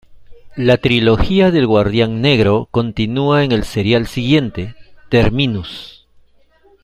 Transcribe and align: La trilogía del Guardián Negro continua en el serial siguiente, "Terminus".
La 0.55 0.77
trilogía 0.79 1.51
del 1.51 1.67
Guardián 1.67 2.21
Negro 2.21 2.67
continua 2.71 3.43
en 3.43 3.51
el 3.51 3.63
serial 3.63 4.07
siguiente, 4.07 4.73
"Terminus". 5.09 6.07